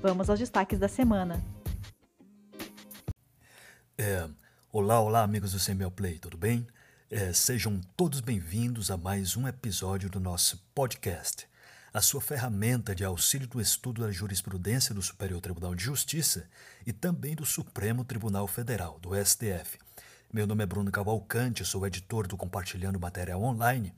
[0.00, 1.42] Vamos aos destaques da semana.
[3.96, 4.28] É,
[4.70, 6.66] olá, olá, amigos do CML Play, tudo bem?
[7.10, 11.48] É, sejam todos bem-vindos a mais um episódio do nosso podcast,
[11.94, 16.46] a sua ferramenta de auxílio do estudo da jurisprudência do Superior Tribunal de Justiça
[16.86, 19.78] e também do Supremo Tribunal Federal, do STF.
[20.30, 23.94] Meu nome é Bruno Cavalcante, sou editor do Compartilhando Material Online.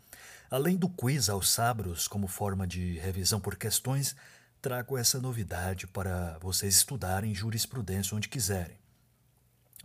[0.50, 4.14] Além do quiz aos sábados como forma de revisão por questões,
[4.60, 8.76] trago essa novidade para vocês estudarem jurisprudência onde quiserem.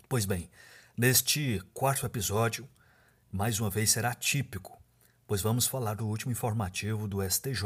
[0.10, 0.50] Pois bem,
[0.98, 2.68] neste quarto episódio,
[3.32, 4.82] mais uma vez será típico,
[5.28, 7.64] pois vamos falar do último informativo do STJ,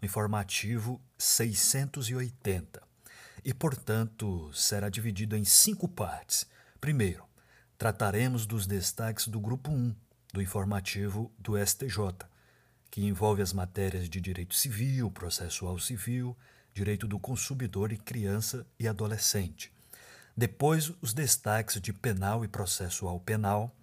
[0.00, 2.82] o informativo 680.
[3.44, 6.46] E, portanto, será dividido em cinco partes.
[6.80, 7.24] Primeiro,
[7.78, 9.94] trataremos dos destaques do grupo 1
[10.32, 12.26] do informativo do STJ,
[12.90, 16.36] que envolve as matérias de direito civil, processual civil,
[16.74, 19.72] direito do consumidor e criança e adolescente.
[20.36, 23.74] Depois, os destaques de penal e processual penal.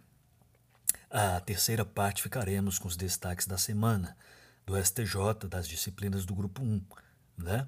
[1.09, 4.17] A terceira parte ficaremos com os destaques da semana,
[4.65, 6.81] do STJ, das disciplinas do grupo 1.
[7.37, 7.67] Né?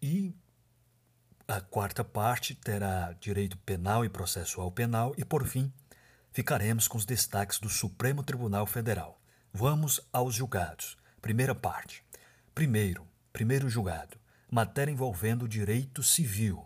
[0.00, 0.34] E
[1.46, 5.14] a quarta parte terá direito penal e processual penal.
[5.16, 5.72] E, por fim,
[6.32, 9.17] ficaremos com os destaques do Supremo Tribunal Federal.
[9.60, 10.96] Vamos aos julgados.
[11.20, 12.04] Primeira parte.
[12.54, 14.16] Primeiro, primeiro julgado.
[14.48, 16.64] Matéria envolvendo direito civil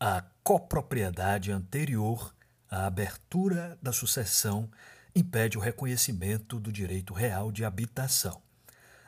[0.00, 2.34] a copropriedade anterior
[2.68, 4.68] à abertura da sucessão
[5.14, 8.42] impede o reconhecimento do direito real de habitação.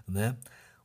[0.06, 0.36] Né?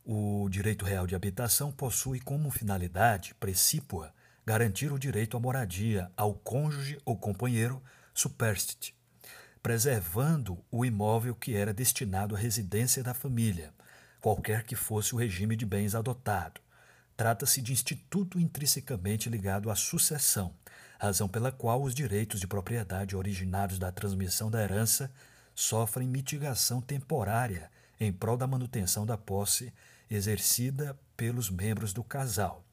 [0.04, 4.12] O direito real de habitação possui como finalidade precípua
[4.44, 7.80] garantir o direito à moradia ao cônjuge ou companheiro
[8.16, 8.96] superstite,
[9.62, 13.74] preservando o imóvel que era destinado à residência da família,
[14.20, 16.62] qualquer que fosse o regime de bens adotado,
[17.22, 20.56] Trata-se de instituto intrinsecamente ligado à sucessão,
[20.98, 25.12] razão pela qual os direitos de propriedade originados da transmissão da herança
[25.54, 27.70] sofrem mitigação temporária
[28.00, 29.72] em prol da manutenção da posse
[30.10, 32.66] exercida pelos membros do casal.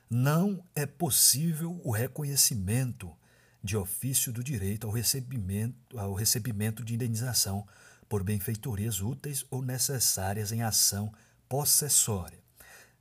[0.10, 3.14] não é possível o reconhecimento
[3.62, 7.68] de ofício do direito ao recebimento, ao recebimento de indenização
[8.08, 11.14] por benfeitorias úteis ou necessárias em ação
[11.50, 12.40] possessória.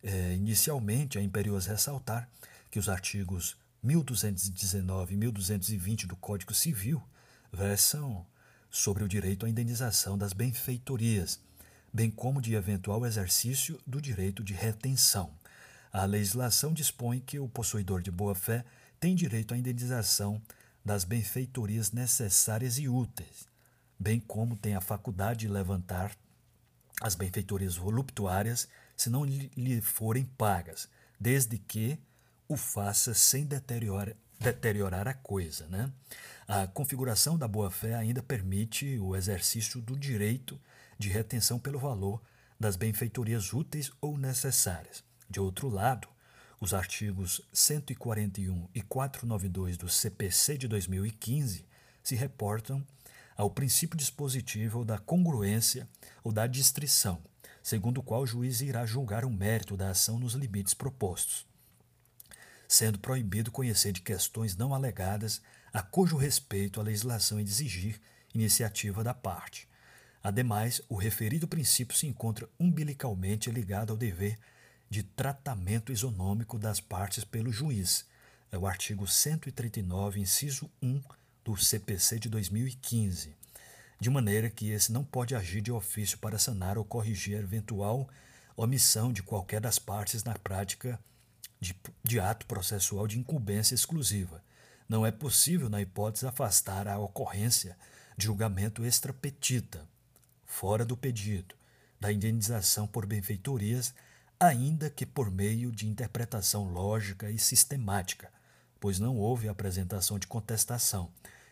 [0.02, 2.28] É, inicialmente, é imperioso ressaltar
[2.72, 3.56] que os artigos
[3.88, 7.02] 1219 e 1220 do Código Civil
[7.50, 8.26] versam
[8.70, 11.40] sobre o direito à indenização das benfeitorias,
[11.90, 15.32] bem como de eventual exercício do direito de retenção.
[15.90, 18.62] A legislação dispõe que o possuidor de boa-fé
[19.00, 20.42] tem direito à indenização
[20.84, 23.48] das benfeitorias necessárias e úteis,
[23.98, 26.14] bem como tem a faculdade de levantar
[27.00, 31.98] as benfeitorias voluptuárias se não lhe forem pagas, desde que
[32.48, 35.66] o faça sem deteriorar, deteriorar a coisa.
[35.68, 35.92] Né?
[36.46, 40.58] A configuração da boa-fé ainda permite o exercício do direito
[40.98, 42.20] de retenção pelo valor
[42.58, 45.04] das benfeitorias úteis ou necessárias.
[45.30, 46.08] De outro lado,
[46.60, 51.64] Os artigos 141 e 492 do CPC de 2015
[52.02, 52.84] se reportam
[53.36, 55.88] ao princípio dispositivo da congruência
[56.24, 57.22] ou da distrição,
[57.62, 61.46] segundo o qual o juiz irá julgar o mérito da ação nos limites propostos,
[62.68, 65.40] sendo proibido conhecer de questões não alegadas
[65.72, 67.98] a cujo respeito a legislação exigir
[68.34, 69.66] iniciativa da parte.
[70.22, 74.38] Ademais, o referido princípio se encontra umbilicalmente ligado ao dever
[74.90, 78.06] de tratamento isonômico das partes pelo juiz.
[78.52, 81.00] É o artigo 139, inciso 1
[81.44, 83.34] do CPC de 2015,
[84.00, 88.08] de maneira que esse não pode agir de ofício para sanar ou corrigir eventual
[88.56, 90.98] omissão de qualquer das partes na prática
[91.60, 94.42] de, de ato processual de incumbência exclusiva.
[94.88, 97.76] Não é possível, na hipótese, afastar a ocorrência
[98.16, 99.86] de julgamento extrapetita,
[100.44, 101.54] fora do pedido,
[102.00, 103.94] da indenização por benfeitorias
[104.40, 108.30] ainda que por meio de interpretação lógica e sistemática,
[108.78, 111.10] pois não houve apresentação de contestação,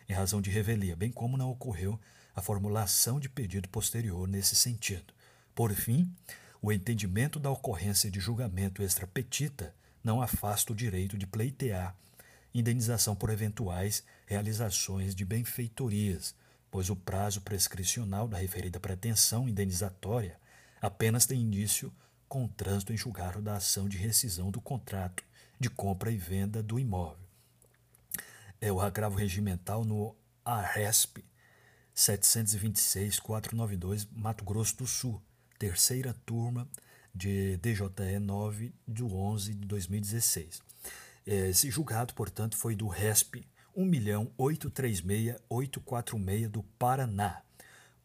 [0.09, 1.99] em razão de revelia, bem como não ocorreu
[2.35, 5.13] a formulação de pedido posterior nesse sentido.
[5.55, 6.15] Por fim,
[6.63, 9.75] o entendimento da ocorrência de julgamento extrapetita
[10.07, 11.95] não afasta o direito de pleitear
[12.55, 16.33] indenização por eventuais realizações de benfeitorias,
[16.71, 20.39] pois o prazo prescricional da referida pretensão indenizatória
[20.81, 21.93] apenas tem início
[22.29, 25.25] com o trânsito em julgado da ação de rescisão do contrato
[25.59, 27.27] de compra e venda do imóvel.
[28.61, 30.15] É o agravo regimental no
[30.45, 31.25] ARESP
[31.97, 35.21] 726-492, Mato Grosso do Sul,
[35.59, 36.69] terceira turma
[37.17, 40.63] de DJE 9 do 11 de 2016.
[41.27, 43.45] Esse julgado, portanto, foi do RESP
[43.77, 47.43] 1.836.846 do Paraná,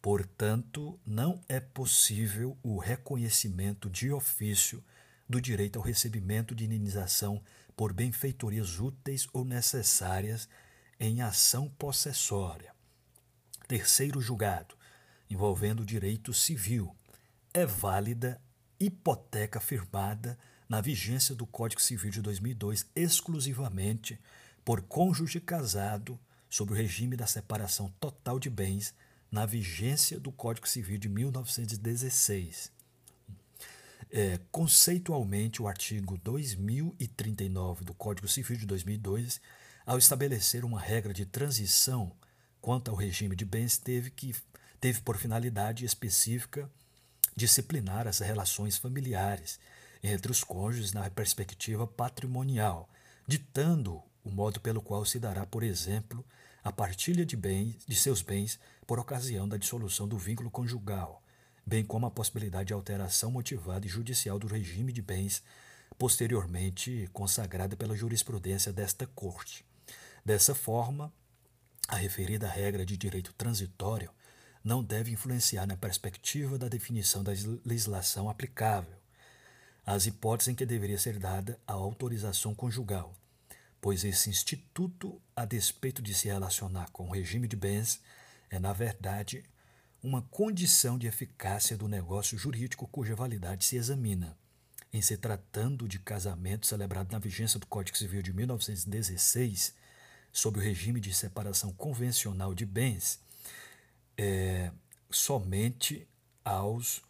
[0.01, 4.83] Portanto, não é possível o reconhecimento de ofício
[5.29, 7.41] do direito ao recebimento de indenização
[7.75, 10.49] por benfeitorias úteis ou necessárias
[10.99, 12.73] em ação possessória.
[13.67, 14.75] Terceiro julgado,
[15.29, 16.95] envolvendo direito civil,
[17.53, 18.41] é válida
[18.81, 20.37] hipoteca firmada
[20.67, 24.19] na vigência do Código Civil de 2002 exclusivamente
[24.65, 26.19] por cônjuge casado
[26.49, 28.93] sob o regime da separação total de bens
[29.31, 32.71] na vigência do Código Civil de 1916.
[34.09, 39.39] É, conceitualmente, o artigo 2039 do Código Civil de 2002,
[39.85, 42.11] ao estabelecer uma regra de transição
[42.59, 44.35] quanto ao regime de bens, teve, que,
[44.81, 46.69] teve por finalidade específica
[47.41, 49.59] disciplinar as relações familiares
[50.03, 52.87] entre os cônjuges na perspectiva patrimonial,
[53.25, 56.23] ditando o modo pelo qual se dará, por exemplo,
[56.63, 61.23] a partilha de bens, de seus bens por ocasião da dissolução do vínculo conjugal,
[61.65, 65.41] bem como a possibilidade de alteração motivada e judicial do regime de bens
[65.97, 69.65] posteriormente consagrada pela jurisprudência desta Corte.
[70.23, 71.11] Dessa forma,
[71.87, 74.11] a referida regra de direito transitório
[74.63, 77.31] não deve influenciar na perspectiva da definição da
[77.65, 78.95] legislação aplicável,
[79.85, 83.13] as hipóteses em que deveria ser dada a autorização conjugal,
[83.79, 87.99] pois esse instituto, a despeito de se relacionar com o regime de bens,
[88.49, 89.43] é, na verdade,
[90.03, 94.37] uma condição de eficácia do negócio jurídico cuja validade se examina.
[94.93, 99.73] Em se tratando de casamento celebrado na vigência do Código Civil de 1916,
[100.31, 103.19] sob o regime de separação convencional de bens,
[104.21, 104.71] é,
[105.09, 106.07] somente
[106.45, 107.01] aos,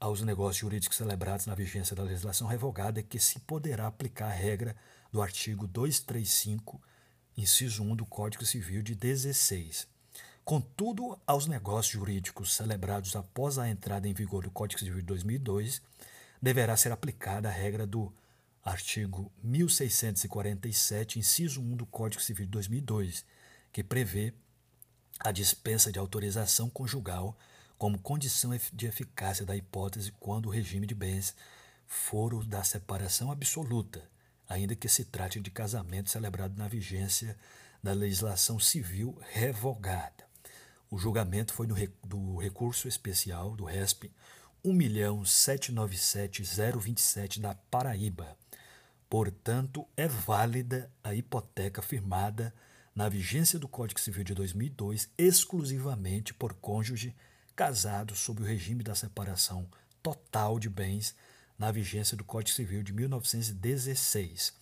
[0.00, 4.74] aos negócios jurídicos celebrados na vigência da legislação revogada que se poderá aplicar a regra
[5.12, 6.82] do artigo 235,
[7.36, 9.86] inciso 1 do Código Civil de 16.
[10.44, 15.80] Contudo, aos negócios jurídicos celebrados após a entrada em vigor do Código Civil de 2002,
[16.42, 18.12] deverá ser aplicada a regra do
[18.64, 23.24] artigo 1647, inciso 1 do Código Civil de 2002,
[23.70, 24.34] que prevê
[25.18, 27.36] a dispensa de autorização conjugal
[27.76, 31.34] como condição de eficácia da hipótese quando o regime de bens
[31.86, 34.02] for o da separação absoluta
[34.48, 37.36] ainda que se trate de casamento celebrado na vigência
[37.82, 40.26] da legislação civil revogada.
[40.90, 41.74] O julgamento foi do,
[42.38, 44.10] recurso especial do RESP
[44.64, 48.34] 1.797.027 da Paraíba.
[49.08, 52.52] Portanto, é válida a hipoteca firmada
[52.98, 57.14] na vigência do Código Civil de 2002 exclusivamente por cônjuge
[57.54, 59.70] casado sob o regime da separação
[60.02, 61.14] total de bens
[61.56, 64.52] na vigência do Código Civil de 1916.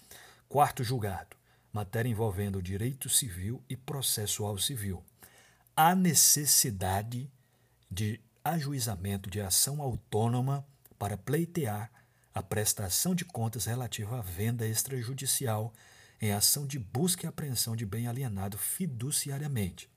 [0.50, 1.34] Quarto julgado,
[1.72, 5.02] matéria envolvendo direito civil e processual civil.
[5.74, 7.30] Há necessidade
[7.90, 10.62] de ajuizamento de ação autônoma
[10.98, 11.90] para pleitear
[12.34, 15.72] a prestação de contas relativa à venda extrajudicial
[16.20, 19.90] em ação de busca e apreensão de bem alienado fiduciariamente.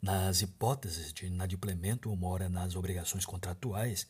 [0.00, 4.06] Nas hipóteses de inadimplemento ou mora nas obrigações contratuais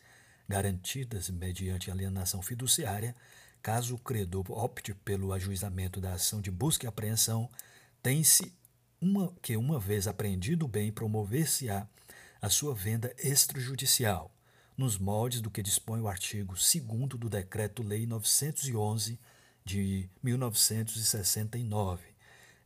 [0.47, 3.15] garantidas mediante alienação fiduciária,
[3.61, 7.49] caso o credor opte pelo ajuizamento da ação de busca e apreensão,
[8.03, 8.53] tem-se
[9.01, 11.87] uma, que, uma vez apreendido o bem, promover-se-á
[12.41, 14.31] a sua venda extrajudicial,
[14.77, 19.19] nos moldes do que dispõe o artigo 2 do Decreto-Lei 911
[19.65, 22.03] de 1969.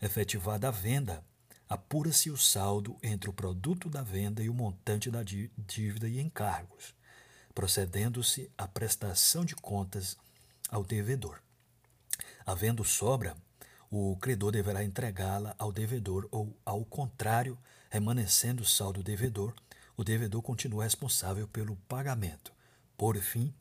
[0.01, 1.23] Efetivada a venda,
[1.67, 6.93] apura-se o saldo entre o produto da venda e o montante da dívida e encargos,
[7.55, 10.17] procedendo-se à prestação de contas
[10.69, 11.41] ao devedor.
[12.45, 13.35] Havendo sobra,
[13.89, 17.57] o credor deverá entregá-la ao devedor ou, ao contrário,
[17.89, 19.53] remanescendo o saldo devedor,
[19.95, 22.53] o devedor continua responsável pelo pagamento.
[22.97, 23.53] Por fim,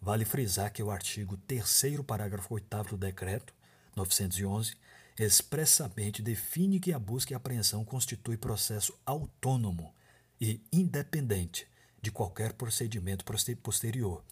[0.00, 3.52] vale frisar que o artigo 3 parágrafo 8 do decreto
[3.96, 4.74] 911
[5.18, 9.94] expressamente define que a busca e apreensão constitui processo autônomo
[10.40, 11.66] e independente
[12.02, 13.24] de qualquer procedimento
[13.62, 14.22] posterior,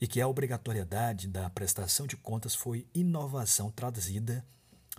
[0.00, 4.44] e que a obrigatoriedade da prestação de contas foi inovação traduzida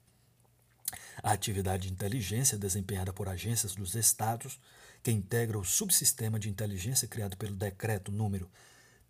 [1.23, 4.59] A atividade de inteligência desempenhada por agências dos estados,
[5.03, 8.51] que integra o subsistema de inteligência criado pelo decreto número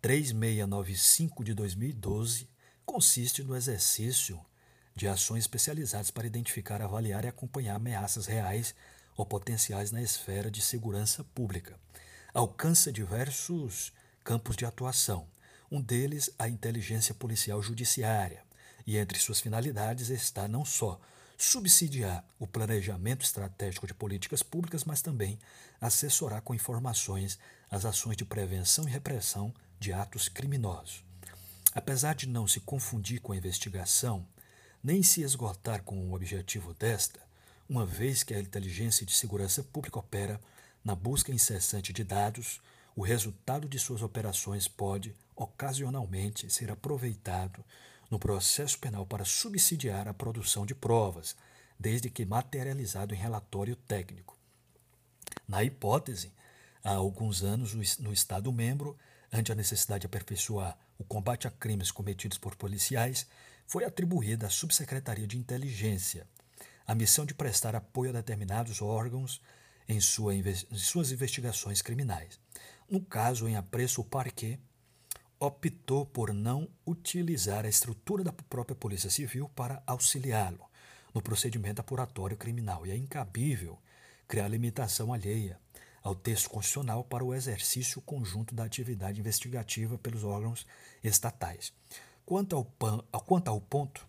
[0.01, 2.49] 3695 de 2012,
[2.85, 4.39] consiste no exercício
[4.95, 8.75] de ações especializadas para identificar, avaliar e acompanhar ameaças reais
[9.15, 11.79] ou potenciais na esfera de segurança pública.
[12.33, 13.93] Alcança diversos
[14.23, 15.27] campos de atuação,
[15.71, 18.43] um deles a inteligência policial judiciária,
[18.85, 20.99] e entre suas finalidades está não só
[21.43, 25.39] subsidiar o planejamento estratégico de políticas públicas, mas também
[25.79, 31.03] assessorar com informações as ações de prevenção e repressão de atos criminosos.
[31.73, 34.27] Apesar de não se confundir com a investigação,
[34.83, 37.19] nem se esgotar com o objetivo desta,
[37.69, 40.39] uma vez que a inteligência de segurança pública opera
[40.83, 42.61] na busca incessante de dados,
[42.95, 47.63] o resultado de suas operações pode, ocasionalmente, ser aproveitado
[48.11, 51.35] no processo penal para subsidiar a produção de provas,
[51.79, 54.37] desde que materializado em relatório técnico.
[55.47, 56.31] Na hipótese,
[56.83, 58.95] há alguns anos, no Estado-membro,
[59.31, 63.25] ante a necessidade de aperfeiçoar o combate a crimes cometidos por policiais,
[63.65, 66.27] foi atribuída à Subsecretaria de Inteligência
[66.91, 69.41] a missão de prestar apoio a determinados órgãos
[69.87, 72.37] em, sua, em suas investigações criminais.
[72.89, 74.59] No caso em apreço, o parquet
[75.41, 80.69] optou por não utilizar a estrutura da própria Polícia Civil para auxiliá-lo
[81.15, 83.79] no procedimento apuratório criminal e é incabível
[84.27, 85.59] criar limitação alheia
[86.03, 90.67] ao texto constitucional para o exercício conjunto da atividade investigativa pelos órgãos
[91.03, 91.73] estatais.
[92.23, 94.07] Quanto ao, pan, quanto ao ponto,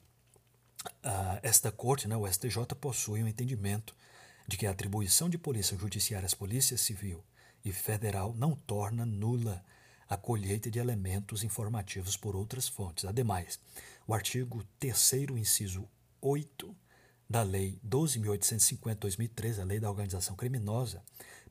[0.87, 3.97] uh, esta Corte, né, o STJ, possui um entendimento
[4.47, 7.25] de que a atribuição de polícia judiciária às polícias civil
[7.65, 9.65] e federal não torna nula
[10.13, 13.07] a colheita de elementos informativos por outras fontes.
[13.07, 13.59] Ademais,
[14.07, 15.89] o artigo 3 inciso
[16.21, 16.77] 8
[17.27, 21.03] da Lei 12.850-2013, a Lei da Organização Criminosa,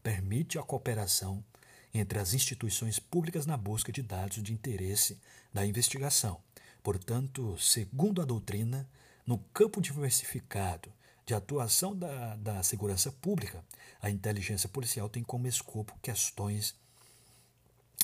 [0.04, 1.44] permite a cooperação
[1.92, 5.20] entre as instituições públicas na busca de dados de interesse
[5.52, 6.40] da investigação.
[6.84, 8.88] Portanto, segundo a doutrina,
[9.26, 10.94] no campo diversificado
[11.26, 13.66] de atuação da, da segurança pública,
[14.00, 16.80] a inteligência policial tem como escopo questões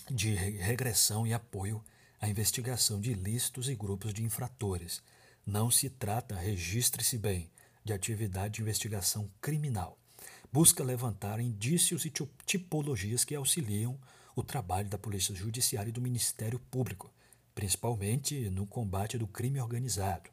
[0.10, 1.84] de regressão e apoio
[2.20, 5.02] à investigação de ilícitos e grupos de infratores.
[5.46, 7.50] Não se trata, registre-se bem,
[7.84, 9.98] de atividade de investigação criminal.
[10.52, 12.14] Busca levantar indícios e
[12.46, 13.98] tipologias que auxiliam
[14.36, 17.12] o trabalho da Polícia Judiciária e do Ministério Público,
[17.56, 20.30] principalmente no combate do crime organizado,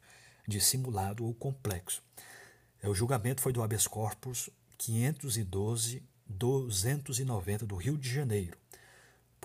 [0.47, 2.03] dissimulado ou complexo.
[2.81, 8.57] É, o julgamento foi do habeas corpus 512-290 do Rio de Janeiro,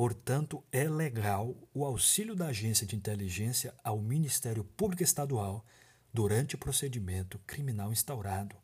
[0.00, 5.62] Portanto, é legal o auxílio da agência de inteligência ao Ministério Público Estadual
[6.10, 8.56] durante o procedimento criminal instaurado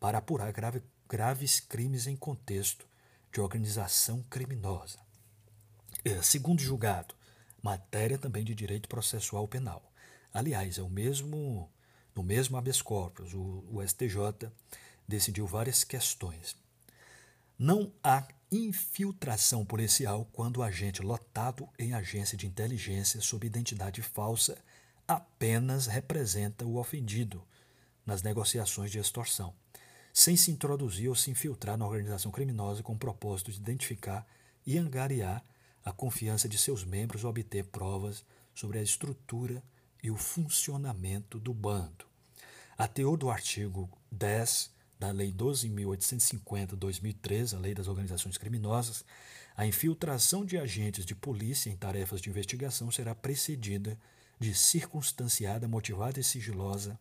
[0.00, 2.84] para apurar grave, graves crimes em contexto
[3.32, 4.98] de organização criminosa.
[6.04, 7.14] É, segundo julgado,
[7.62, 9.88] matéria também de direito processual penal.
[10.34, 11.70] Aliás, é o mesmo
[12.12, 14.50] no mesmo habeas corpus, o, o STJ
[15.06, 16.56] decidiu várias questões.
[17.56, 24.62] Não há infiltração policial quando o agente lotado em agência de inteligência sob identidade falsa
[25.08, 27.42] apenas representa o ofendido
[28.04, 29.54] nas negociações de extorsão,
[30.12, 34.26] sem se introduzir ou se infiltrar na organização criminosa com o propósito de identificar
[34.66, 35.42] e angariar
[35.84, 39.62] a confiança de seus membros ou obter provas sobre a estrutura
[40.02, 42.04] e o funcionamento do bando.
[42.76, 44.70] A teor do artigo 10
[45.02, 49.04] da Lei 12.850-2013, a Lei das Organizações Criminosas,
[49.56, 53.98] a infiltração de agentes de polícia em tarefas de investigação será precedida
[54.38, 56.96] de circunstanciada, motivada e sigilosa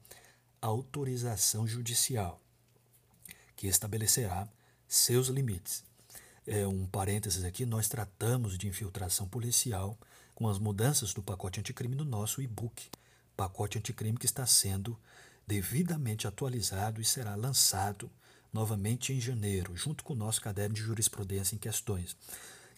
[0.59, 2.41] autorização judicial,
[3.55, 4.49] que estabelecerá
[4.87, 5.83] seus limites.
[6.47, 9.95] É um parênteses aqui, nós tratamos de infiltração policial
[10.33, 12.89] com as mudanças do pacote anticrime no nosso e-book,
[13.37, 14.97] pacote anticrime que está sendo
[15.45, 18.11] devidamente atualizado e será lançado
[18.51, 22.15] novamente em janeiro, junto com o nosso caderno de jurisprudência em questões,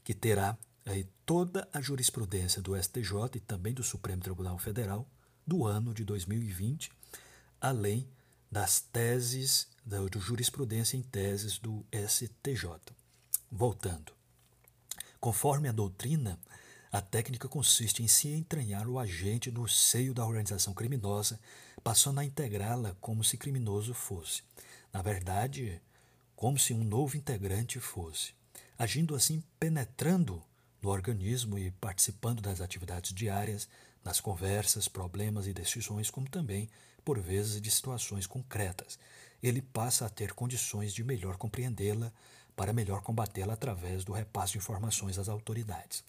[0.03, 5.07] que terá aí toda a jurisprudência do STJ e também do Supremo Tribunal Federal
[5.45, 6.91] do ano de 2020,
[7.59, 8.07] além
[8.51, 12.69] das teses da do jurisprudência em teses do STJ.
[13.51, 14.13] Voltando.
[15.19, 16.39] Conforme a doutrina,
[16.93, 21.39] a técnica consiste em se entranhar o agente no seio da organização criminosa
[21.83, 24.43] passando a integrá-la como se criminoso fosse.
[24.93, 25.81] Na verdade,
[26.35, 28.35] como se um novo integrante fosse.
[28.77, 30.39] Agindo assim, penetrando
[30.83, 33.67] no organismo e participando das atividades diárias,
[34.05, 36.69] nas conversas, problemas e decisões, como também,
[37.03, 38.99] por vezes, de situações concretas.
[39.41, 42.13] Ele passa a ter condições de melhor compreendê-la
[42.55, 46.03] para melhor combatê-la através do repasso de informações às autoridades.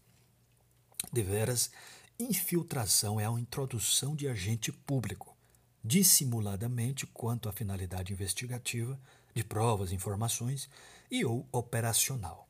[1.12, 1.70] Deveras
[2.18, 5.36] Infiltração é a introdução de agente público,
[5.82, 8.98] dissimuladamente quanto à finalidade investigativa,
[9.34, 10.68] de provas, informações
[11.10, 12.48] e ou operacional.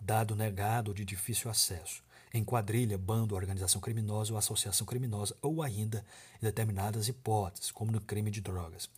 [0.00, 6.06] Dado negado de difícil acesso, em quadrilha, bando, organização criminosa ou associação criminosa, ou ainda
[6.40, 8.88] em determinadas hipóteses, como no crime de drogas,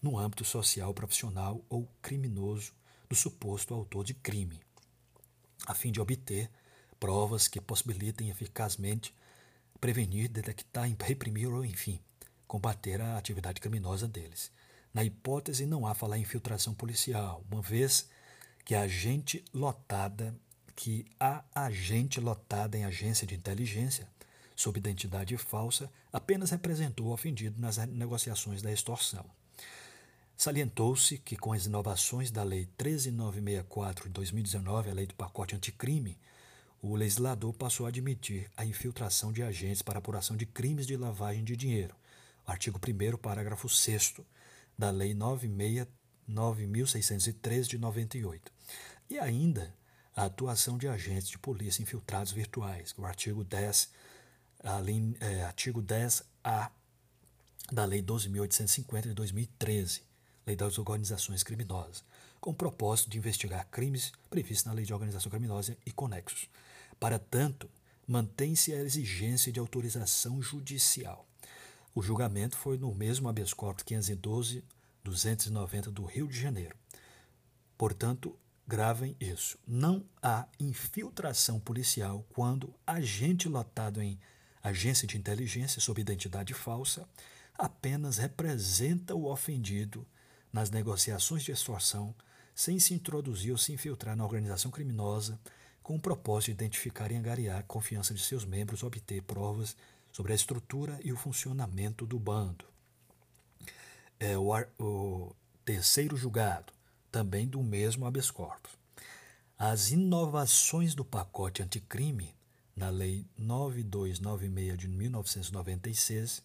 [0.00, 2.72] no âmbito social, profissional ou criminoso
[3.08, 4.60] do suposto autor de crime,
[5.66, 6.48] a fim de obter
[7.04, 9.14] provas que possibilitem eficazmente
[9.78, 12.00] prevenir, detectar, reprimir ou, enfim,
[12.46, 14.50] combater a atividade criminosa deles.
[14.94, 18.08] Na hipótese, não há falar em infiltração policial, uma vez
[18.64, 20.34] que a agente lotada,
[20.74, 24.08] que a agente lotada em agência de inteligência,
[24.56, 29.26] sob identidade falsa, apenas representou o ofendido nas negociações da extorsão.
[30.38, 36.18] Salientou-se que, com as inovações da Lei 13964 de 2019, a Lei do Pacote Anticrime,
[36.86, 41.42] o legislador passou a admitir a infiltração de agentes para apuração de crimes de lavagem
[41.42, 41.96] de dinheiro.
[42.46, 44.16] Artigo 1 parágrafo 6
[44.76, 48.52] da Lei 9.603 de 98.
[49.08, 49.74] E ainda
[50.14, 53.88] a atuação de agentes de polícia infiltrados virtuais, o artigo 10,
[54.62, 54.82] a
[55.20, 56.70] é, artigo 10A
[57.72, 60.02] da Lei 12.850 de 2013,
[60.46, 62.04] Lei das Organizações Criminosas,
[62.42, 66.46] com o propósito de investigar crimes previstos na Lei de Organização Criminosa e conexos.
[66.98, 67.70] Para tanto,
[68.06, 71.26] mantém-se a exigência de autorização judicial.
[71.94, 74.64] O julgamento foi no mesmo habeas corpus 512
[75.04, 76.76] 290 do Rio de Janeiro.
[77.76, 79.58] Portanto, gravem isso.
[79.66, 84.18] Não há infiltração policial quando agente lotado em
[84.62, 87.06] agência de inteligência sob identidade falsa
[87.56, 90.06] apenas representa o ofendido
[90.52, 92.14] nas negociações de extorsão
[92.54, 95.38] sem se introduzir ou se infiltrar na organização criminosa
[95.84, 99.76] com o propósito de identificar e angariar a confiança de seus membros, obter provas
[100.10, 102.64] sobre a estrutura e o funcionamento do bando.
[104.18, 106.72] É o, o terceiro julgado,
[107.12, 108.72] também do mesmo habeas corpus.
[109.58, 112.34] As inovações do pacote anticrime
[112.74, 116.42] na Lei 9296 de 1996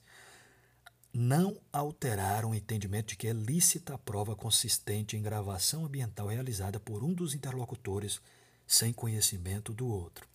[1.13, 6.77] não alteraram o entendimento de que é lícita a prova consistente em gravação ambiental realizada
[6.77, 8.19] por um dos interlocutores
[8.69, 10.29] sem conhecimento do outro.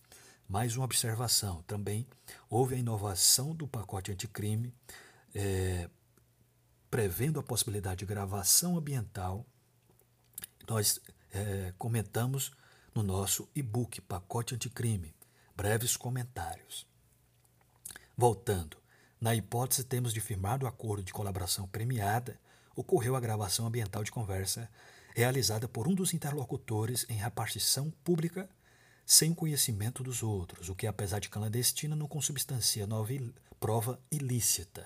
[0.47, 2.05] Mais uma observação: também
[2.49, 4.73] houve a inovação do pacote anticrime,
[5.33, 5.89] é,
[6.91, 9.45] prevendo a possibilidade de gravação ambiental.
[10.67, 10.99] Nós
[11.31, 12.51] é, comentamos
[12.93, 15.15] no nosso e-book Pacote Anticrime.
[15.55, 16.85] Breves comentários.
[18.17, 18.77] Voltando,
[19.19, 22.37] na hipótese temos de firmar o acordo de colaboração premiada,
[22.75, 24.69] ocorreu a gravação ambiental de conversa
[25.15, 28.49] realizada por um dos interlocutores em repartição pública
[29.05, 33.13] sem o conhecimento dos outros, o que, apesar de clandestina, não consubstancia nova
[33.57, 34.85] prova ilícita,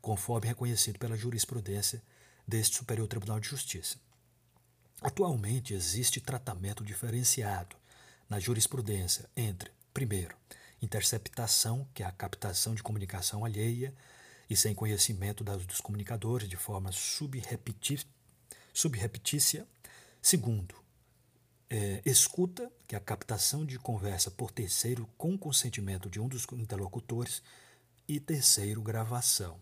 [0.00, 2.02] conforme reconhecido pela jurisprudência
[2.48, 3.96] deste Superior Tribunal de Justiça.
[5.00, 7.76] Atualmente existe tratamento diferenciado
[8.28, 10.36] na jurisprudência entre, primeiro,
[10.82, 13.94] interceptação, que é a captação de comunicação alheia
[14.48, 18.08] e sem conhecimento dos comunicadores de forma subrepetícia
[18.80, 19.66] subrepetícia.
[20.22, 20.74] Segundo,
[21.68, 26.46] é, escuta, que é a captação de conversa por terceiro com consentimento de um dos
[26.52, 27.42] interlocutores.
[28.08, 29.60] E terceiro, gravação,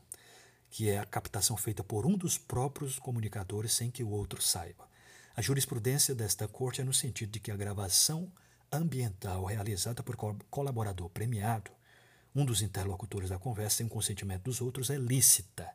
[0.71, 4.89] que é a captação feita por um dos próprios comunicadores sem que o outro saiba.
[5.37, 8.33] A jurisprudência desta corte é no sentido de que a gravação
[8.73, 10.17] ambiental realizada por
[10.49, 11.71] colaborador premiado,
[12.35, 15.69] um dos interlocutores da conversa sem consentimento dos outros, é lícita,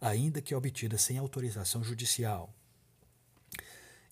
[0.00, 2.54] ainda que obtida sem autorização judicial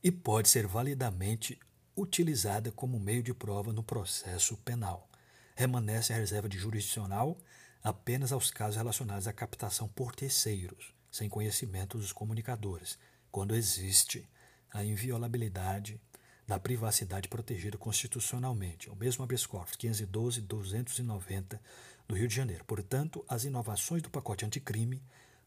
[0.05, 1.59] e pode ser validamente
[1.97, 5.09] utilizada como meio de prova no processo penal.
[5.57, 7.39] Remanesce a reserva de jurisdicional
[7.83, 12.99] apenas aos casos relacionados à captação por terceiros, sem conhecimento dos comunicadores,
[13.33, 14.29] quando existe
[14.71, 15.99] a inviolabilidade
[16.47, 21.59] da privacidade protegida constitucionalmente, o mesmo habeas corpus 512-290
[22.07, 22.65] do Rio de Janeiro.
[22.67, 25.03] Portanto, as inovações do pacote anticrime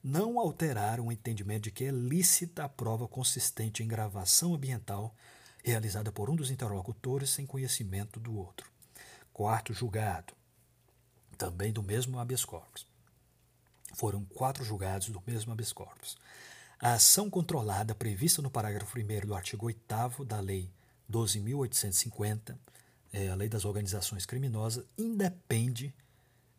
[0.07, 5.13] não alteraram o entendimento de que é lícita a prova consistente em gravação ambiental
[5.61, 8.71] realizada por um dos interlocutores sem conhecimento do outro.
[9.33, 10.33] Quarto julgado,
[11.37, 12.87] também do mesmo habeas corpus.
[13.95, 16.17] Foram quatro julgados do mesmo habeas corpus.
[16.79, 20.71] A ação controlada prevista no parágrafo 1 do artigo 8 da Lei
[21.11, 22.57] 12.850,
[23.11, 25.93] é, a Lei das Organizações Criminosas, independe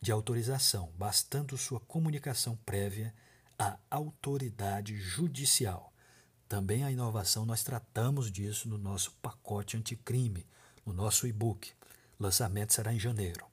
[0.02, 3.14] de autorização, bastando sua comunicação prévia
[3.58, 5.92] a autoridade judicial.
[6.48, 10.46] Também a inovação, nós tratamos disso no nosso pacote anticrime,
[10.86, 11.72] no nosso e-book.
[12.18, 13.44] Lançamento será em janeiro.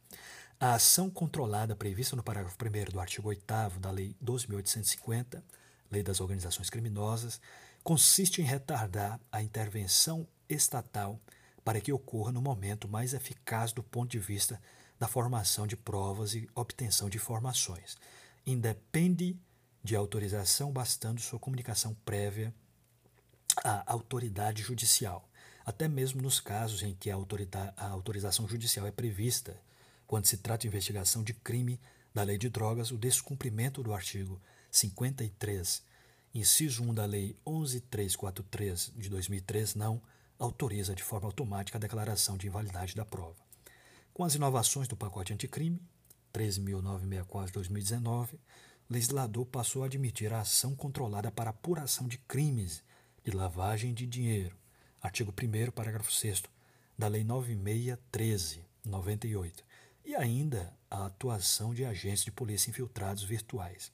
[0.59, 3.43] A ação controlada prevista no parágrafo 1 do artigo 8
[3.79, 5.43] da Lei 12.850,
[5.91, 7.41] Lei das Organizações Criminosas,
[7.83, 11.19] consiste em retardar a intervenção estatal
[11.63, 14.61] para que ocorra no momento mais eficaz do ponto de vista
[14.97, 17.97] da formação de provas e obtenção de informações.
[18.45, 19.37] Independe
[19.85, 22.53] de autorização, bastando sua comunicação prévia
[23.63, 25.29] à autoridade judicial,
[25.63, 29.61] até mesmo nos casos em que a, a autorização judicial é prevista,
[30.07, 31.79] quando se trata de investigação de crime
[32.13, 35.83] da lei de drogas, o descumprimento do artigo 53,
[36.33, 40.01] inciso 1 da lei 11343 de 2003 não
[40.37, 43.37] autoriza de forma automática a declaração de invalidade da prova.
[44.13, 45.81] Com as inovações do pacote anticrime
[46.33, 48.39] 13.964 de 2019, o
[48.89, 52.83] legislador passou a admitir a ação controlada para apuração de crimes
[53.23, 54.55] de lavagem de dinheiro.
[55.01, 56.43] Artigo 1 parágrafo 6
[56.97, 59.63] da Lei 9613, 98.
[60.05, 63.91] E ainda a atuação de agentes de polícia infiltrados virtuais.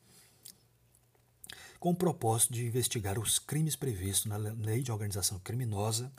[1.79, 6.11] Com o propósito de investigar os crimes previstos na Lei de Organização Criminosa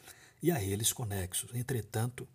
[0.43, 1.55] e a eles conexos.
[1.55, 2.27] Entretanto,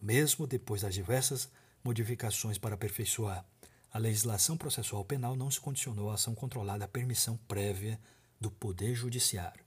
[0.00, 1.50] mesmo depois das diversas
[1.82, 3.44] modificações para aperfeiçoar
[3.90, 7.98] a legislação processual penal não se condicionou à ação controlada à permissão prévia
[8.40, 9.64] do Poder Judiciário.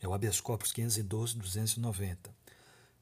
[0.00, 2.30] É o habeas corpus 512-290.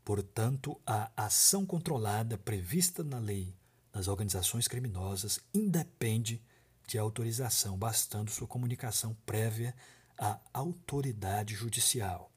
[0.04, 3.54] Portanto, a ação controlada prevista na lei
[3.92, 6.42] das organizações criminosas independe
[6.87, 9.74] de autorização, bastando sua comunicação prévia
[10.16, 12.30] à autoridade judicial.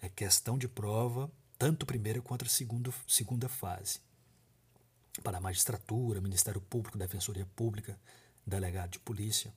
[0.00, 4.00] É questão de prova, tanto primeira quanto segunda, segunda fase
[5.22, 7.98] para a magistratura, Ministério Público, Defensoria Pública,
[8.46, 9.52] delegado de polícia.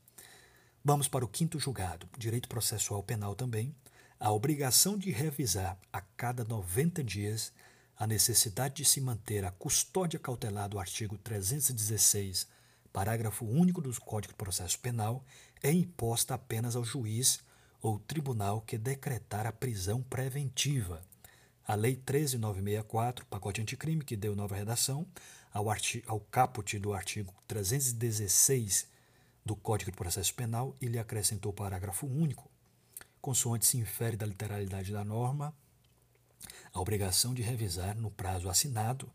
[0.83, 3.75] Vamos para o quinto julgado, direito processual penal também,
[4.19, 7.53] a obrigação de revisar a cada 90 dias
[7.97, 12.47] a necessidade de se manter a custódia cautelar do artigo 316,
[12.91, 15.23] parágrafo único do Código de Processo Penal,
[15.61, 17.39] é imposta apenas ao juiz
[17.81, 21.01] ou tribunal que decretar a prisão preventiva.
[21.67, 25.05] A Lei 13964, pacote anticrime, que deu nova redação,
[25.53, 25.65] ao,
[26.07, 28.87] ao caput do artigo 316
[29.45, 32.49] do Código de Processo Penal e lhe acrescentou o parágrafo único,
[33.21, 35.53] consoante se infere da literalidade da norma,
[36.73, 39.11] a obrigação de revisar no prazo assinado,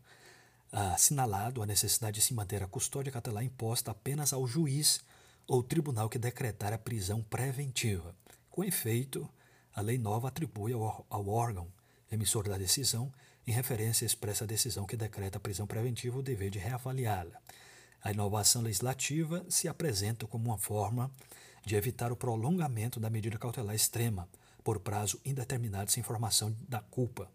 [0.71, 5.01] assinalado a necessidade de se manter a custódia cautelar imposta apenas ao juiz
[5.47, 8.15] ou tribunal que decretar a prisão preventiva.
[8.49, 9.27] Com efeito,
[9.73, 11.67] a lei nova atribui ao, ao órgão
[12.11, 13.11] emissor da decisão
[13.45, 17.39] em referência expressa à decisão que decreta a prisão preventiva o dever de reavaliá-la.
[18.03, 21.11] A inovação legislativa se apresenta como uma forma
[21.65, 24.27] de evitar o prolongamento da medida cautelar extrema
[24.63, 27.29] por prazo indeterminado sem informação da culpa.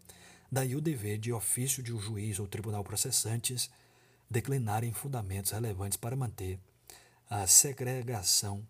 [0.51, 3.71] Daí o dever de ofício de um juiz ou tribunal processantes
[4.29, 6.59] declinarem fundamentos relevantes para manter
[7.29, 8.65] a segregação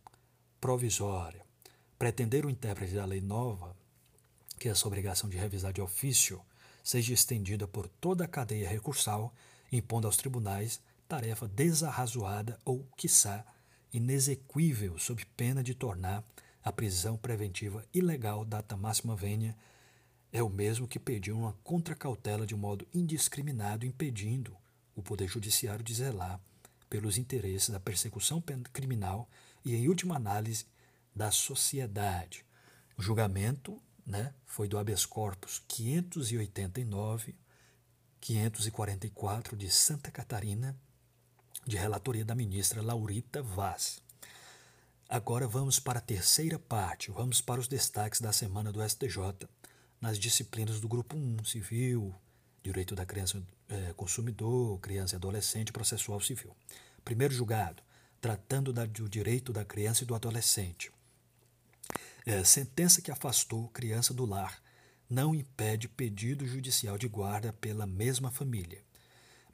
[0.60, 1.46] provisória.
[2.00, 3.76] Pretender o intérprete da lei nova,
[4.64, 6.42] que essa obrigação de revisar de ofício
[6.82, 9.34] seja estendida por toda a cadeia recursal,
[9.70, 13.46] impondo aos tribunais tarefa desarrazoada ou, quiçá,
[13.92, 16.24] inexequível, sob pena de tornar
[16.64, 19.54] a prisão preventiva ilegal data máxima vênia,
[20.32, 24.56] é o mesmo que pedir uma contracautela de modo indiscriminado, impedindo
[24.96, 26.40] o Poder Judiciário de zelar
[26.90, 29.28] pelos interesses da persecução criminal
[29.66, 30.66] e, em última análise,
[31.14, 32.46] da sociedade.
[32.98, 37.36] O julgamento né, foi do habeas corpus 589,
[38.20, 40.78] 544 de Santa Catarina,
[41.66, 44.02] de relatoria da ministra Laurita Vaz.
[45.08, 49.48] Agora vamos para a terceira parte, vamos para os destaques da semana do STJ,
[50.02, 52.14] nas disciplinas do Grupo 1, Civil,
[52.64, 56.56] Direito da Criança é, Consumidor, Criança e Adolescente, Processual Civil.
[57.04, 57.84] Primeiro julgado,
[58.22, 60.92] tratando da, do direito da criança e do adolescente.
[62.26, 64.62] É, sentença que afastou criança do lar
[65.10, 68.82] não impede pedido judicial de guarda pela mesma família.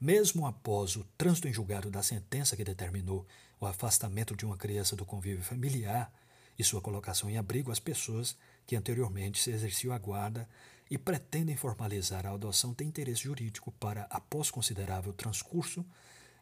[0.00, 3.26] Mesmo após o trânsito em julgado da sentença que determinou
[3.60, 6.12] o afastamento de uma criança do convívio familiar
[6.58, 10.48] e sua colocação em abrigo, as pessoas que anteriormente se exerciam a guarda
[10.90, 15.84] e pretendem formalizar a adoção têm interesse jurídico para, após considerável transcurso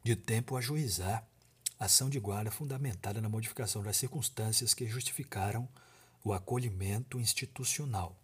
[0.04, 1.26] de tempo, ajuizar
[1.80, 5.68] ação de guarda fundamentada na modificação das circunstâncias que justificaram
[6.28, 8.14] o acolhimento institucional,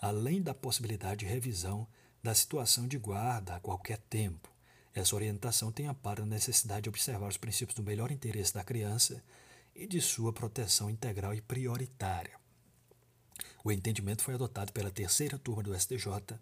[0.00, 1.86] além da possibilidade de revisão
[2.20, 4.50] da situação de guarda a qualquer tempo.
[4.92, 9.22] Essa orientação tem amparo a necessidade de observar os princípios do melhor interesse da criança
[9.72, 12.36] e de sua proteção integral e prioritária.
[13.62, 16.36] O entendimento foi adotado pela terceira turma do STJ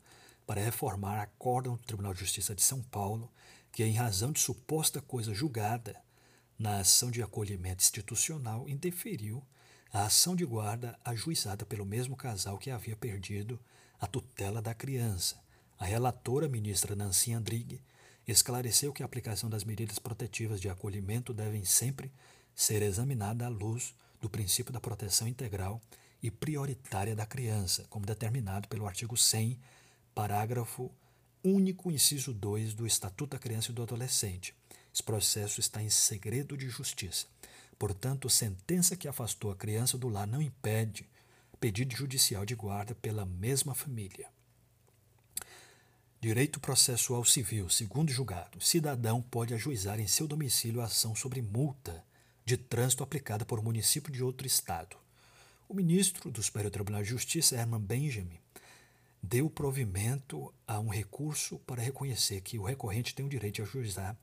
[0.47, 3.31] para reformar a Acórdão do Tribunal de Justiça de São Paulo,
[3.71, 5.95] que, em razão de suposta coisa julgada
[6.59, 9.43] na ação de acolhimento institucional, indeferiu
[9.93, 13.61] a ação de guarda ajuizada pelo mesmo casal que havia perdido
[14.01, 15.39] a tutela da criança.
[15.79, 17.83] A relatora, ministra Nancy Andrighi,
[18.27, 22.11] esclareceu que a aplicação das medidas protetivas de acolhimento devem sempre
[22.55, 25.81] ser examinada à luz do princípio da proteção integral
[26.23, 29.59] e prioritária da criança, como determinado pelo artigo 100,
[30.15, 30.91] parágrafo
[31.45, 34.55] único, inciso 2 do Estatuto da Criança e do Adolescente.
[34.95, 37.27] Esse processo está em segredo de justiça.
[37.83, 41.05] Portanto, sentença que afastou a criança do lar não impede
[41.59, 44.29] pedido judicial de guarda pela mesma família.
[46.21, 52.05] Direito processual civil, segundo julgado, cidadão pode ajuizar em seu domicílio ação sobre multa
[52.45, 54.97] de trânsito aplicada por município de outro estado.
[55.69, 58.39] O ministro do Superior Tribunal de Justiça, Herman Benjamin,
[59.21, 64.17] deu provimento a um recurso para reconhecer que o recorrente tem o direito de ajuizar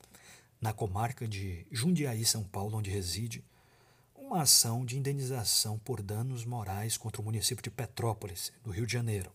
[0.61, 3.43] na comarca de Jundiaí, São Paulo, onde reside,
[4.29, 8.93] uma ação de indenização por danos morais contra o município de Petrópolis, do Rio de
[8.93, 9.31] Janeiro,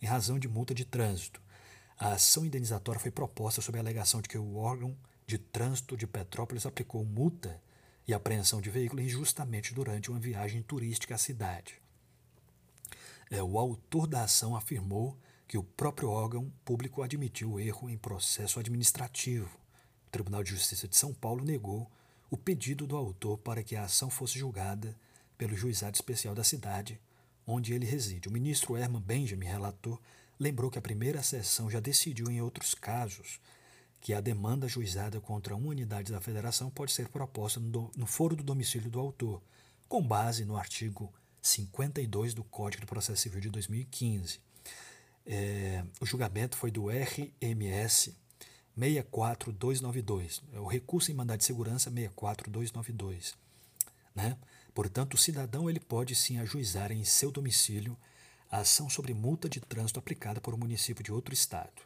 [0.00, 1.40] em razão de multa de trânsito
[2.00, 6.06] a ação indenizatória foi proposta sob a alegação de que o órgão de trânsito de
[6.06, 7.62] Petrópolis aplicou multa
[8.08, 11.74] e apreensão de veículo injustamente durante uma viagem turística à cidade.
[13.30, 15.14] É, o autor da ação afirmou
[15.46, 19.60] que o próprio órgão público admitiu o erro em processo administrativo.
[20.06, 21.92] O Tribunal de Justiça de São Paulo negou
[22.30, 24.96] o pedido do autor para que a ação fosse julgada
[25.36, 27.00] pelo juizado especial da cidade
[27.46, 28.28] onde ele reside.
[28.28, 30.00] O ministro Herman Benjamin relatou
[30.38, 33.38] lembrou que a primeira sessão já decidiu em outros casos
[34.00, 38.34] que a demanda juizada contra uma unidade da federação pode ser proposta no, no foro
[38.34, 39.42] do domicílio do autor,
[39.86, 41.12] com base no artigo
[41.42, 44.40] 52 do Código de Processo Civil de 2015.
[45.26, 48.16] É, o julgamento foi do RMS
[48.78, 53.34] 64292, é o recurso em mandado de segurança 64292.
[54.14, 54.36] Né?
[54.74, 57.96] Portanto, o cidadão ele pode sim ajuizar em seu domicílio
[58.50, 61.82] a ação sobre multa de trânsito aplicada por um município de outro estado.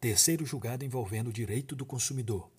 [0.00, 2.50] Terceiro julgado envolvendo o direito do consumidor.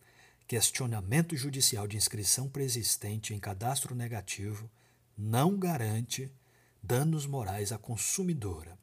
[0.48, 4.70] Questionamento judicial de inscrição preexistente em cadastro negativo
[5.18, 6.32] não garante
[6.84, 8.78] danos morais à consumidora.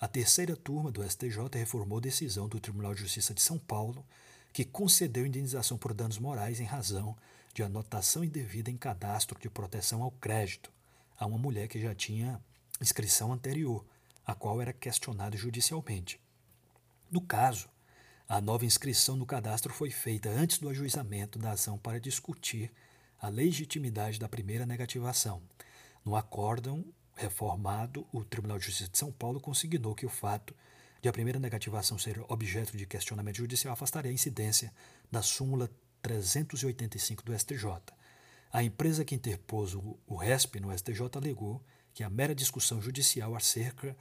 [0.00, 4.04] A terceira turma do STJ reformou decisão do Tribunal de Justiça de São Paulo,
[4.52, 7.16] que concedeu indenização por danos morais em razão
[7.54, 10.72] de anotação indevida em cadastro de proteção ao crédito
[11.18, 12.40] a uma mulher que já tinha
[12.80, 13.84] inscrição anterior,
[14.26, 16.20] a qual era questionada judicialmente.
[17.10, 17.68] No caso,
[18.28, 22.72] a nova inscrição no cadastro foi feita antes do ajuizamento da ação para discutir
[23.20, 25.42] a legitimidade da primeira negativação.
[26.04, 26.84] No acórdão
[27.16, 30.54] reformado, o Tribunal de Justiça de São Paulo consignou que o fato
[31.00, 34.72] de a primeira negativação ser objeto de questionamento judicial afastaria a incidência
[35.10, 35.70] da súmula
[36.02, 37.66] 385 do STJ.
[38.52, 43.96] A empresa que interpôs o, RESP no STJ alegou que a mera discussão judicial acerca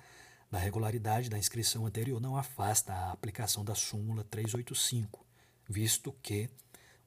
[0.49, 5.25] da regularidade da inscrição anterior não afasta a aplicação da súmula 385,
[5.67, 6.49] visto que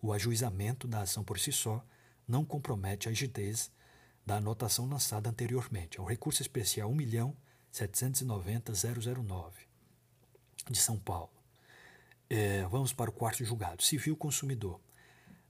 [0.02, 1.84] o ajuizamento da ação por si só
[2.26, 3.70] não compromete a rigidez
[4.26, 5.98] da anotação lançada anteriormente.
[5.98, 9.52] É o recurso especial 1.790.009
[10.68, 11.30] de São Paulo.
[12.28, 13.82] É, vamos para o quarto julgado.
[13.82, 14.80] Civil consumidor.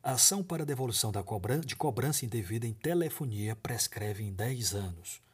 [0.03, 5.25] A ação para devolução da cobran de cobrança indevida em telefonia prescreve em 10 anos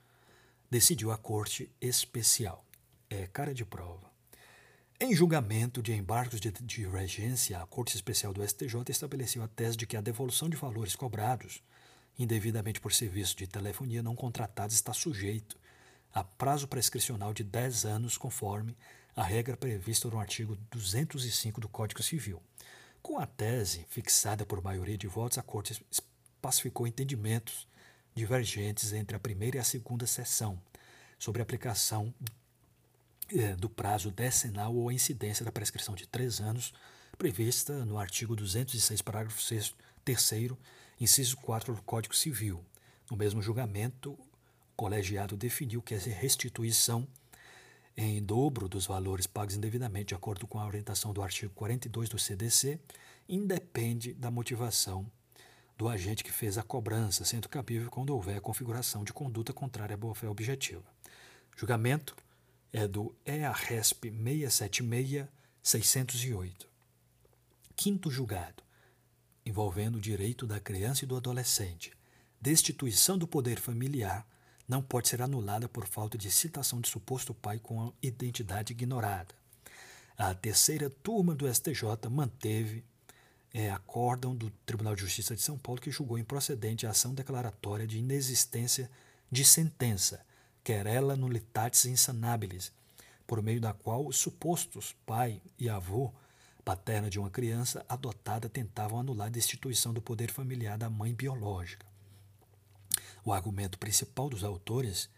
[0.73, 2.65] decidiu a Corte Especial.
[3.11, 4.11] É cara de prova.
[4.99, 9.77] Em julgamento de embargos de, de regência, a Corte Especial do STJ estabeleceu a tese
[9.77, 11.63] de que a devolução de valores cobrados
[12.19, 15.59] indevidamente por serviço de telefonia não contratados está sujeito
[16.13, 18.77] a prazo prescricional de 10 anos, conforme
[19.17, 22.43] a regra prevista no artigo 205 do Código Civil.
[23.03, 25.85] Com a tese fixada por maioria de votos, a Corte
[26.41, 27.67] pacificou entendimentos
[28.15, 30.61] divergentes entre a primeira e a segunda sessão
[31.19, 32.15] sobre a aplicação
[33.31, 36.73] é, do prazo decenal ou a incidência da prescrição de três anos
[37.17, 39.75] prevista no artigo 206, parágrafo 6,
[40.05, 40.59] terceiro,
[41.01, 42.65] inciso 4 do Código Civil.
[43.11, 44.19] No mesmo julgamento, o
[44.77, 47.07] colegiado definiu que a restituição
[47.97, 52.19] em dobro dos valores pagos indevidamente, de acordo com a orientação do artigo 42 do
[52.19, 52.81] CDC,
[53.29, 55.07] independe da motivação
[55.77, 59.97] do agente que fez a cobrança, sendo cabível quando houver configuração de conduta contrária à
[59.97, 60.85] boa-fé objetiva.
[61.57, 62.17] Julgamento
[62.73, 64.11] é do EARESP
[65.63, 66.67] 676-608.
[67.77, 68.63] Quinto julgado,
[69.45, 71.93] envolvendo o direito da criança e do adolescente.
[72.41, 74.27] Destituição do poder familiar
[74.69, 79.35] não pode ser anulada por falta de citação de suposto pai com a identidade ignorada.
[80.17, 82.85] a terceira turma do STJ manteve
[83.53, 87.87] é, acórdão do Tribunal de Justiça de São Paulo que julgou improcedente a ação declaratória
[87.87, 88.91] de inexistência
[89.31, 90.25] de sentença,
[90.65, 92.73] querela nullitatis insanabilis,
[93.27, 96.13] por meio da qual os supostos pai e avô
[96.65, 101.87] paterna de uma criança adotada tentavam anular a destituição do poder familiar da mãe biológica.
[103.25, 105.09] O argumento principal dos autores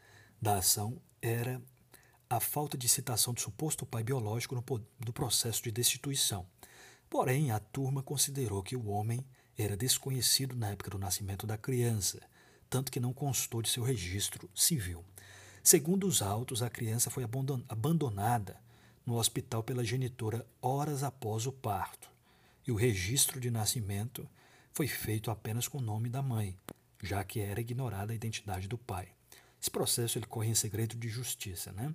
[0.41, 1.61] da ação era
[2.29, 4.63] a falta de citação do suposto pai biológico no,
[4.99, 6.47] do processo de destituição.
[7.09, 9.25] Porém, a turma considerou que o homem
[9.57, 12.21] era desconhecido na época do nascimento da criança,
[12.69, 15.05] tanto que não constou de seu registro civil.
[15.63, 17.25] Segundo os autos, a criança foi
[17.69, 18.61] abandonada
[19.05, 22.11] no hospital pela genitora horas após o parto,
[22.67, 24.29] e o registro de nascimento
[24.73, 26.57] foi feito apenas com o nome da mãe,
[27.03, 29.09] já que era ignorada a identidade do pai.
[29.61, 31.95] Esse processo ele corre em segredo de justiça, né?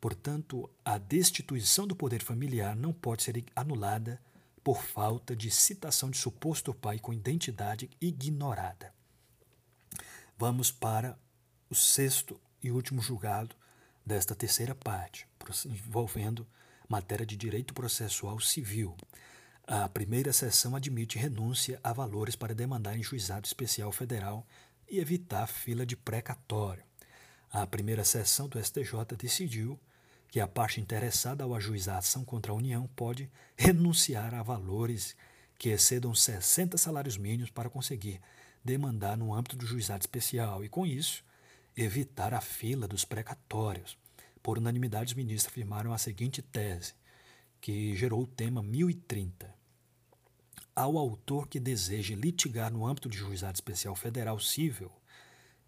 [0.00, 4.20] Portanto, a destituição do poder familiar não pode ser anulada
[4.62, 8.94] por falta de citação de suposto pai com identidade ignorada.
[10.36, 11.18] Vamos para
[11.70, 13.54] o sexto e último julgado
[14.04, 15.26] desta terceira parte,
[15.66, 16.46] envolvendo
[16.88, 18.96] matéria de direito processual civil.
[19.66, 24.46] A primeira sessão admite renúncia a valores para demandar em juizado especial federal
[24.88, 26.84] e evitar fila de precatório.
[27.50, 29.80] A primeira sessão do STJ decidiu
[30.28, 35.16] que a parte interessada ao ajuizar a ação contra a União pode renunciar a valores
[35.56, 38.20] que excedam 60 salários mínimos para conseguir
[38.64, 41.24] demandar no âmbito do juizado especial e, com isso,
[41.76, 43.98] evitar a fila dos precatórios.
[44.42, 46.94] Por unanimidade, os ministros afirmaram a seguinte tese,
[47.60, 49.54] que gerou o tema 1030.
[50.76, 54.90] Ao autor que deseje litigar no âmbito de juizado especial federal civil,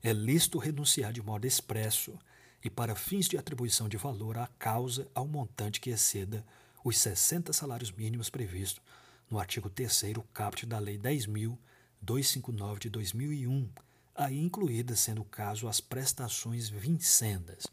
[0.03, 2.19] é lícito renunciar de modo expresso
[2.63, 6.45] e para fins de atribuição de valor à causa ao montante que exceda
[6.85, 8.83] os 60 salários mínimos previstos
[9.31, 10.03] no artigo 3
[10.33, 13.69] caput da Lei 10.259 de 2001,
[14.17, 17.67] aí incluídas, sendo o caso, as prestações vincendas.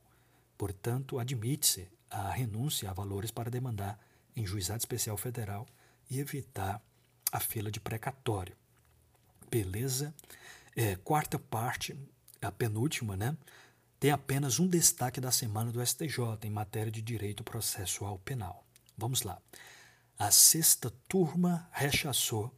[0.58, 4.00] Portanto, admite-se a renúncia a valores para demandar
[4.36, 5.66] em juizado especial federal
[6.10, 6.82] e evitar
[7.32, 8.56] a fila de precatório.
[9.50, 10.14] Beleza?
[10.76, 11.98] É, quarta parte,
[12.42, 13.38] a penúltima, né?
[14.00, 18.66] Tem apenas um destaque da semana do STJ em matéria de direito processual penal.
[18.98, 19.42] Vamos lá.
[20.18, 22.50] A sexta turma rechaçou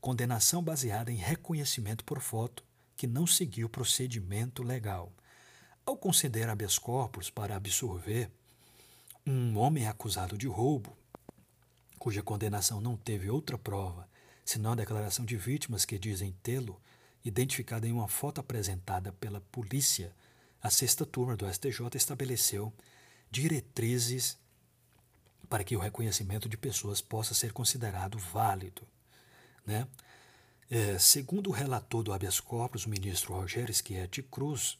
[0.00, 2.64] condenação baseada em reconhecimento por foto
[2.96, 5.12] que não seguiu o procedimento legal.
[5.84, 8.30] Ao conceder habeas corpus para absorver
[9.26, 10.96] um homem acusado de roubo,
[11.98, 14.08] cuja condenação não teve outra prova
[14.42, 16.80] senão a declaração de vítimas que dizem tê-lo
[17.22, 20.14] identificado em uma foto apresentada pela polícia,
[20.62, 22.72] a sexta turma do STJ estabeleceu
[23.30, 24.38] diretrizes
[25.52, 28.88] para que o reconhecimento de pessoas possa ser considerado válido.
[29.66, 29.86] Né?
[30.70, 34.78] É, segundo o relator do habeas corpus, o ministro Rogério Schietti Cruz,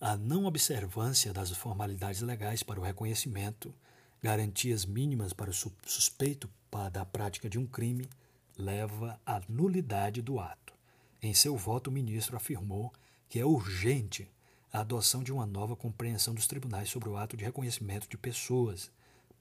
[0.00, 3.74] a não observância das formalidades legais para o reconhecimento
[4.22, 6.48] garantias mínimas para o suspeito
[6.90, 8.08] da prática de um crime
[8.56, 10.72] leva à nulidade do ato.
[11.20, 12.90] Em seu voto, o ministro afirmou
[13.28, 14.26] que é urgente
[14.72, 18.90] a adoção de uma nova compreensão dos tribunais sobre o ato de reconhecimento de pessoas.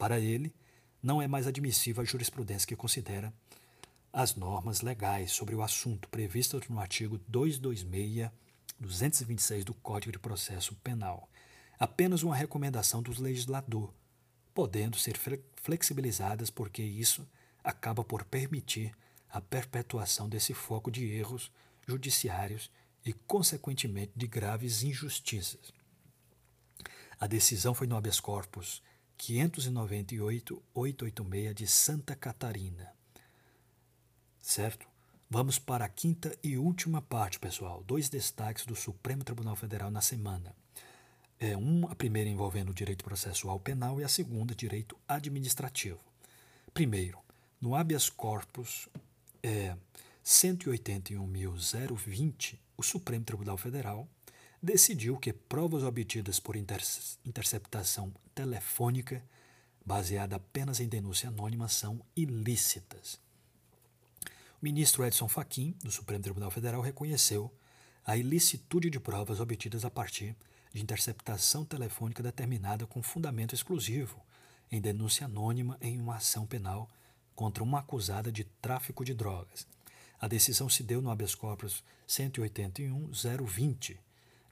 [0.03, 0.53] Para ele,
[1.01, 3.33] não é mais admissível a jurisprudência que considera
[4.11, 8.29] as normas legais sobre o assunto previstas no artigo 226
[8.77, 11.29] 226 do Código de Processo Penal.
[11.79, 13.93] Apenas uma recomendação do legislador
[14.53, 15.17] podendo ser
[15.55, 17.25] flexibilizadas porque isso
[17.63, 18.93] acaba por permitir
[19.29, 21.49] a perpetuação desse foco de erros
[21.87, 22.69] judiciários
[23.05, 25.71] e, consequentemente, de graves injustiças.
[27.17, 28.83] A decisão foi no habeas corpus
[29.18, 32.91] 598-886 de Santa Catarina.
[34.41, 34.88] Certo?
[35.30, 37.82] Vamos para a quinta e última parte, pessoal.
[37.88, 40.53] Dois destaques do Supremo Tribunal Federal na semana.
[41.39, 45.97] É, um, a primeira envolvendo o direito processual penal e a segunda, direito administrativo.
[46.74, 47.18] Primeiro,
[47.59, 48.88] no habeas corpus
[49.41, 49.76] é,
[50.24, 54.07] 181.020, o Supremo Tribunal Federal
[54.64, 56.82] decidiu que provas obtidas por inter
[57.26, 59.22] interceptação telefônica,
[59.86, 63.20] baseada apenas em denúncia anônima, são ilícitas.
[64.61, 67.53] O ministro Edson Fachin, do Supremo Tribunal Federal, reconheceu
[68.05, 70.34] a ilicitude de provas obtidas a partir
[70.72, 74.26] de interceptação telefônica determinada com fundamento exclusivo
[74.72, 76.89] em denúncia anônima em uma ação penal
[77.36, 79.68] contra uma acusada de tráfico de drogas.
[80.22, 83.97] A decisão se deu no habeas corpus 181-020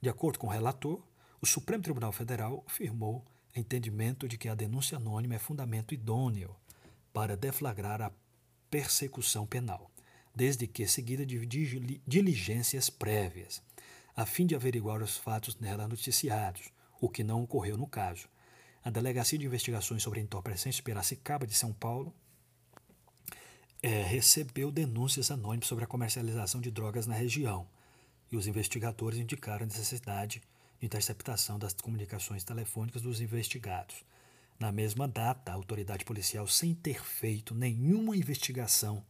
[0.02, 1.00] De acordo com o relator,
[1.40, 3.24] o Supremo Tribunal Federal firmou
[3.54, 6.56] entendimento de que a denúncia anônima é fundamento idôneo
[7.12, 8.10] para deflagrar a
[8.68, 9.92] persecução penal,
[10.34, 11.46] desde que seguida de
[12.04, 13.62] diligências prévias,
[14.16, 18.28] a fim de averiguar os fatos nela noticiados, o que não ocorreu no caso.
[18.82, 22.12] A Delegacia de Investigações sobre Entorpecentes Piracicaba de São Paulo
[23.80, 27.68] é, recebeu denúncias anônimas sobre a comercialização de drogas na região
[28.32, 30.42] e os investigadores indicaram a necessidade
[30.80, 34.04] de interceptação das comunicações telefônicas dos investigados.
[34.58, 39.04] Na mesma data, a autoridade policial, sem ter feito nenhuma investigação,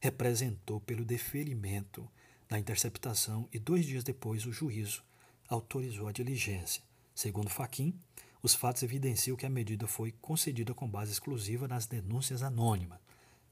[0.00, 2.08] representou pelo deferimento
[2.48, 5.04] da interceptação e dois dias depois o juízo
[5.48, 6.82] autorizou a diligência.
[7.14, 7.94] Segundo Faquim,
[8.42, 12.98] os fatos evidenciam que a medida foi concedida com base exclusiva nas denúncias anônimas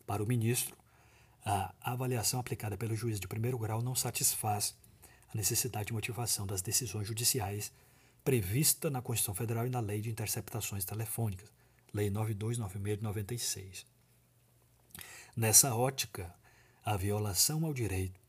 [0.07, 0.77] para o ministro,
[1.45, 4.77] a avaliação aplicada pelo juiz de primeiro grau não satisfaz
[5.33, 7.73] a necessidade de motivação das decisões judiciais
[8.23, 11.51] prevista na Constituição Federal e na Lei de Interceptações Telefônicas,
[11.93, 13.87] Lei 9296 de 96.
[15.37, 16.35] Nessa ótica,
[16.85, 18.21] a violação ao direito,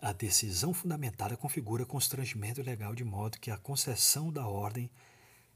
[0.00, 4.90] a decisão fundamentada configura constrangimento legal de modo que a concessão da ordem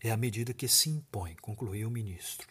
[0.01, 2.47] é a medida que se impõe, concluiu o ministro.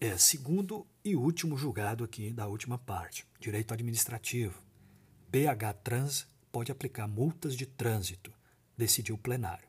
[0.00, 4.62] É, segundo e último julgado aqui da última parte, direito administrativo.
[5.28, 8.32] BH Trans pode aplicar multas de trânsito,
[8.76, 9.68] decidiu o plenário.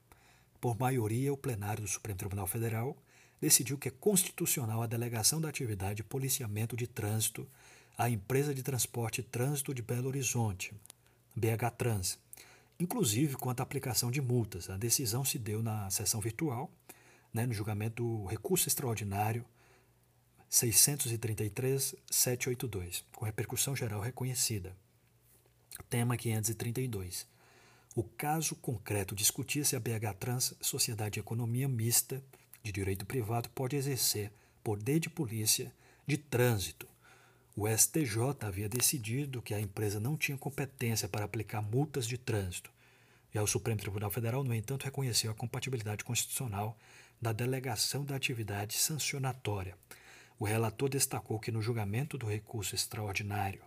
[0.60, 2.98] Por maioria, o plenário do Supremo Tribunal Federal
[3.40, 7.48] decidiu que é constitucional a delegação da atividade de policiamento de trânsito
[7.98, 10.74] à empresa de transporte trânsito de Belo Horizonte,
[11.36, 12.20] BH Trans,
[12.80, 14.70] inclusive quanto à aplicação de multas.
[14.70, 16.70] A decisão se deu na sessão virtual,
[17.34, 19.46] né, no julgamento do recurso extraordinário
[20.50, 24.76] 633-782, com repercussão geral reconhecida.
[25.82, 27.28] Tema 532.
[27.96, 32.24] O caso concreto discutia se a BH Trans, Sociedade de Economia Mista
[32.64, 34.32] de Direito Privado, pode exercer
[34.64, 35.74] poder de polícia
[36.08, 36.88] de trânsito.
[37.56, 42.72] O STJ havia decidido que a empresa não tinha competência para aplicar multas de trânsito.
[43.34, 46.78] E o Supremo Tribunal Federal, no entanto, reconheceu a compatibilidade constitucional
[47.22, 49.76] da delegação da atividade sancionatória
[50.42, 53.62] o relator destacou que no julgamento do recurso extraordinário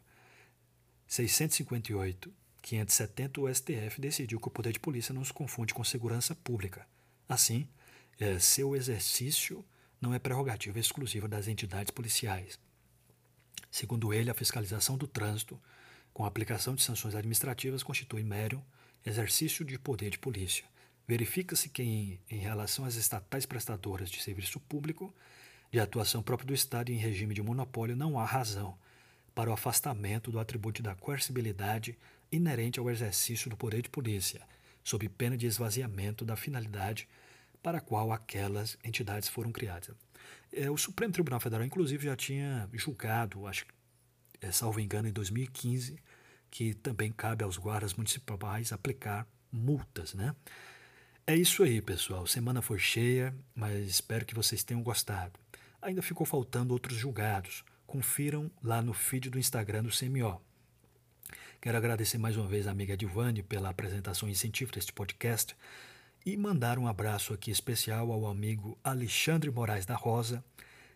[1.06, 2.32] 658
[2.64, 6.86] 570 o STF decidiu que o poder de polícia não se confunde com segurança pública.
[7.28, 7.68] Assim,
[8.18, 9.62] é, seu exercício
[10.00, 12.58] não é prerrogativa exclusiva das entidades policiais.
[13.70, 15.60] Segundo ele, a fiscalização do trânsito,
[16.12, 18.64] com a aplicação de sanções administrativas, constitui mero
[19.04, 20.64] exercício de poder de polícia.
[21.06, 25.14] Verifica-se que, em, em relação às estatais prestadoras de serviço público,
[25.70, 28.78] de atuação própria do Estado em regime de monopólio, não há razão
[29.34, 31.98] para o afastamento do atributo da coercibilidade
[32.30, 34.40] inerente ao exercício do poder de polícia,
[34.82, 37.08] sob pena de esvaziamento da finalidade
[37.62, 39.96] para a qual aquelas entidades foram criadas.
[40.52, 43.66] É, o Supremo Tribunal Federal, inclusive, já tinha julgado, acho
[44.40, 45.98] é, salvo engano, em 2015,
[46.50, 50.34] que também cabe aos guardas municipais aplicar multas, né?
[51.26, 52.26] É isso aí, pessoal.
[52.26, 55.32] Semana foi cheia, mas espero que vocês tenham gostado.
[55.80, 57.64] Ainda ficou faltando outros julgados.
[57.94, 60.42] Confiram lá no feed do Instagram do CMO.
[61.60, 65.54] Quero agradecer mais uma vez a amiga Divane pela apresentação incentivo deste podcast
[66.26, 70.44] e mandar um abraço aqui especial ao amigo Alexandre Moraes da Rosa,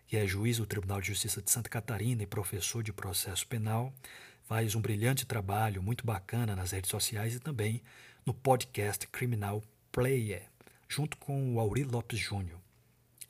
[0.09, 3.94] que é juiz do Tribunal de Justiça de Santa Catarina e professor de processo penal.
[4.42, 7.80] Faz um brilhante trabalho, muito bacana nas redes sociais e também
[8.26, 10.42] no podcast Criminal Player,
[10.88, 12.59] junto com o Auri Lopes Júnior.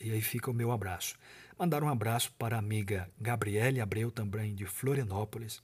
[0.00, 1.18] E aí fica o meu abraço.
[1.58, 5.60] Mandar um abraço para a amiga Gabriele Abreu, também de Florianópolis,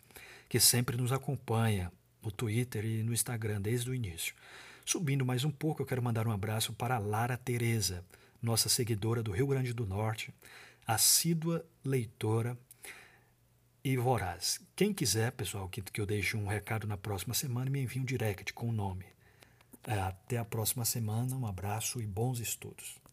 [0.49, 4.35] que sempre nos acompanha no Twitter e no Instagram desde o início.
[4.85, 8.05] Subindo mais um pouco, eu quero mandar um abraço para a Lara Tereza,
[8.43, 10.35] nossa seguidora do Rio Grande do Norte,
[10.85, 12.59] assídua leitora
[13.85, 14.61] e voraz.
[14.75, 18.05] Quem quiser, pessoal, que, que eu deixe um recado na próxima semana, me envie um
[18.05, 19.07] direct com o nome.
[19.85, 23.04] Até a próxima semana, um abraço e bons estudos.